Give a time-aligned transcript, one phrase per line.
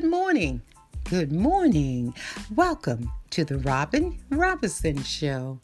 [0.00, 0.62] good morning.
[1.10, 2.14] Good morning.
[2.54, 5.58] Welcome to the Robin Robinson Show.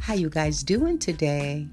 [0.00, 1.66] How you guys doing today?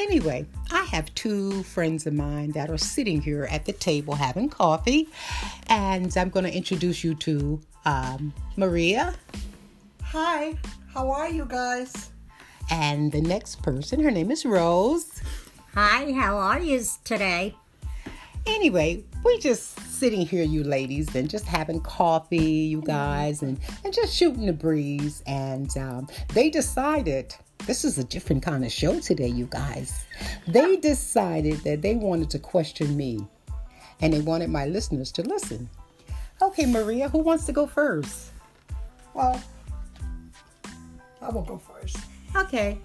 [0.00, 4.48] Anyway, I have two friends of mine that are sitting here at the table having
[4.48, 5.08] coffee,
[5.68, 9.14] and I'm going to introduce you to um, Maria.
[10.02, 10.56] Hi,
[10.92, 12.10] how are you guys?
[12.72, 15.22] And the next person, her name is Rose.
[15.74, 17.54] Hi, how are you today?
[18.46, 23.92] Anyway, we just sitting here, you ladies, and just having coffee, you guys, and, and
[23.92, 25.22] just shooting the breeze.
[25.26, 27.34] And um, they decided
[27.66, 30.06] this is a different kind of show today, you guys.
[30.48, 33.26] They decided that they wanted to question me,
[34.00, 35.68] and they wanted my listeners to listen.
[36.40, 38.30] Okay, Maria, who wants to go first?
[39.12, 39.38] Well,
[41.20, 41.98] I will go first.
[42.34, 42.78] Okay.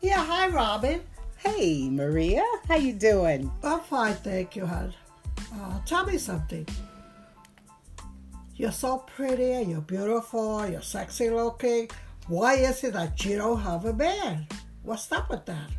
[0.00, 1.02] Yeah, hi, Robin.
[1.36, 3.52] Hey, Maria, how you doing?
[3.62, 4.94] I'm fine, thank you, hon.
[5.54, 6.66] Uh, tell me something.
[8.56, 11.88] You're so pretty, you're beautiful, you're sexy looking.
[12.28, 14.46] Why is it that you don't have a man?
[14.82, 15.70] What's up with that?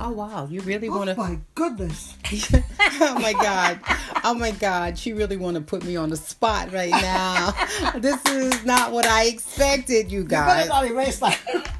[0.00, 1.14] Oh wow, you really want to?
[1.14, 2.14] Oh my goodness.
[3.00, 3.80] oh my god,
[4.24, 7.52] oh my god, she really want to put me on the spot right now.
[7.96, 10.68] this is not what I expected, you You better guys.
[10.68, 11.74] not erase that.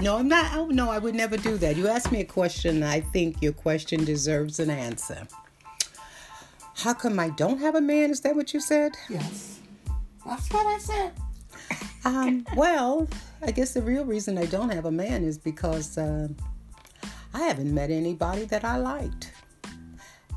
[0.00, 0.54] No, I'm not.
[0.54, 1.76] Oh no, I would never do that.
[1.76, 2.82] You asked me a question.
[2.82, 5.26] I think your question deserves an answer.
[6.76, 8.10] How come I don't have a man?
[8.10, 8.92] Is that what you said?
[9.08, 9.60] yes.
[10.24, 11.12] That's what I said.
[12.04, 13.06] Um, well,
[13.42, 16.26] I guess the real reason I don't have a man is because uh,
[17.32, 19.30] I haven't met anybody that I liked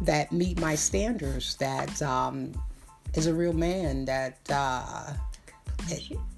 [0.02, 1.56] that meet my standards.
[1.56, 2.54] That um,
[3.16, 4.06] is a real man.
[4.06, 5.14] That uh,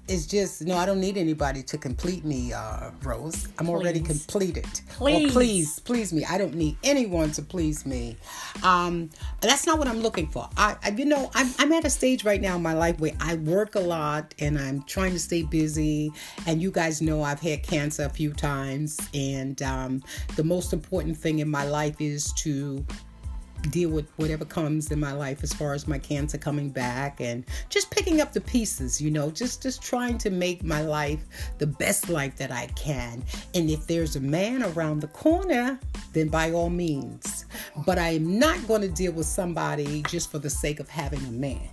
[0.08, 0.76] is just no.
[0.76, 3.48] I don't need anybody to complete me, uh, Rose.
[3.58, 4.66] I'm already completed.
[4.88, 5.30] Please.
[5.30, 6.24] Or please, please me.
[6.24, 8.16] I don't need anyone to please me.
[8.62, 9.10] Um,
[9.40, 10.48] that's not what I'm looking for.
[10.56, 13.12] I, I you know, I'm, I'm at a stage right now in my life where
[13.20, 16.12] I work a lot and I'm trying to stay busy.
[16.46, 20.02] And you guys know I've had cancer a few times, and um,
[20.36, 22.84] the most important thing in my life is to
[23.70, 27.44] deal with whatever comes in my life as far as my cancer coming back and
[27.68, 31.20] just picking up the pieces you know just just trying to make my life
[31.58, 33.22] the best life that i can
[33.54, 35.78] and if there's a man around the corner
[36.12, 37.44] then by all means
[37.84, 41.20] but i am not going to deal with somebody just for the sake of having
[41.26, 41.68] a man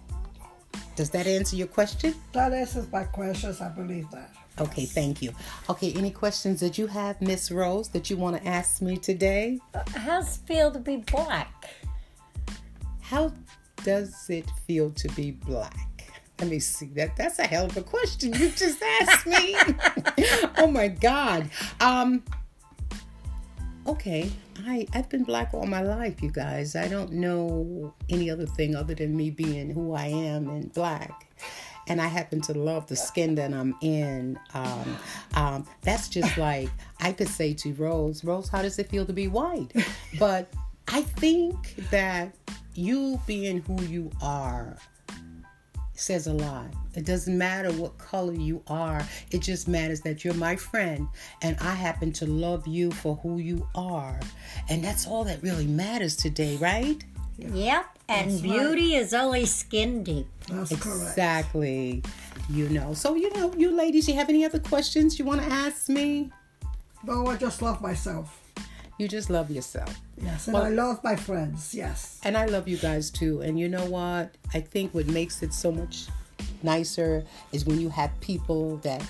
[0.95, 3.59] does that answer your question That answers my questions.
[3.59, 4.31] I believe that.
[4.60, 5.34] Okay thank you
[5.70, 9.60] okay any questions that you have miss rose that you want to ask me today
[9.96, 11.70] How's it feel to be black?
[13.02, 13.34] How
[13.84, 16.12] does it feel to be black?
[16.40, 16.88] Let me see.
[16.96, 19.56] That that's a hell of a question you just asked me.
[20.58, 21.50] oh my god.
[21.80, 22.24] Um
[23.88, 24.32] Okay,
[24.66, 26.76] I I've been black all my life, you guys.
[26.76, 31.28] I don't know any other thing other than me being who I am and black.
[31.88, 34.40] And I happen to love the skin that I'm in.
[34.53, 34.97] Um,
[35.35, 36.69] um, that's just like
[37.00, 39.72] I could say to Rose, Rose, how does it feel to be white?
[40.19, 40.50] But
[40.88, 42.34] I think that
[42.74, 44.78] you being who you are
[45.97, 46.68] says a lot.
[46.94, 49.01] It doesn't matter what color you are.
[49.31, 51.07] It just matters that you're my friend
[51.41, 54.19] and I happen to love you for who you are.
[54.69, 57.03] And that's all that really matters today, right?
[57.38, 60.28] Yep, and That's beauty is only skin deep.
[60.47, 61.09] That's correct.
[61.09, 62.03] Exactly.
[62.50, 62.94] You know.
[62.94, 66.31] So, you know, you ladies, you have any other questions you want to ask me?
[67.03, 68.41] No, I just love myself.
[68.97, 69.94] You just love yourself.
[70.22, 71.74] Yes, and Well- I love my friends.
[71.74, 72.19] Yes.
[72.24, 73.41] And I love you guys too.
[73.41, 74.35] And you know what?
[74.53, 76.07] I think what makes it so much
[76.63, 79.03] nicer is when you have people that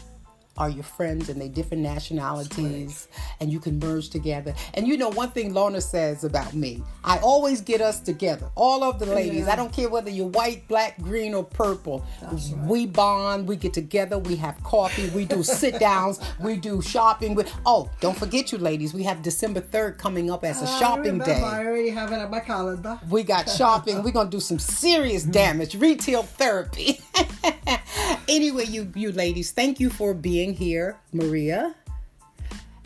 [0.57, 3.07] are your friends and they different nationalities
[3.39, 4.53] and you can merge together.
[4.73, 8.49] And you know one thing Lorna says about me, I always get us together.
[8.55, 9.45] All of the oh, ladies.
[9.45, 9.53] Yeah.
[9.53, 12.05] I don't care whether you're white, black, green, or purple.
[12.21, 12.67] That's right.
[12.67, 17.35] We bond, we get together, we have coffee, we do sit downs, we do shopping.
[17.35, 20.79] With oh, don't forget you ladies, we have December 3rd coming up as a I
[20.79, 21.41] shopping remember, day.
[21.41, 22.99] I already have it on my calendar.
[23.09, 24.03] We got shopping.
[24.03, 25.75] We're gonna do some serious damage.
[25.75, 27.01] Retail therapy.
[28.27, 31.75] anyway, you you ladies, thank you for being here, Maria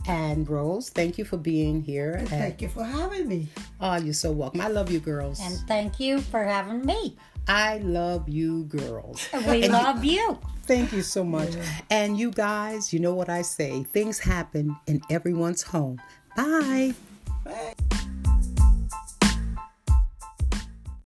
[0.07, 0.89] and Rose.
[0.89, 2.13] Thank you for being here.
[2.13, 3.47] And, Thank you for having me.
[3.79, 4.61] oh, you're so welcome.
[4.61, 5.39] I love you, girls.
[5.39, 7.15] And thank you for having me.
[7.47, 9.27] I love you, girls.
[9.47, 10.37] We And love you.
[10.63, 11.49] Thank you so much.
[11.89, 13.83] And you guys, you know what I say.
[13.83, 16.01] Things happen in everyone's home.
[16.35, 16.93] Bye.
[17.43, 17.73] Bye.